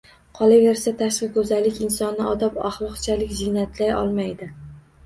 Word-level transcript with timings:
Qolaversa, 0.37 0.93
tashqi 1.01 1.29
go‘zallik 1.35 1.77
insonni 1.89 2.27
odob-axloqchalik 2.33 3.39
ziynatlay 3.45 3.97
olmaydi. 4.03 4.53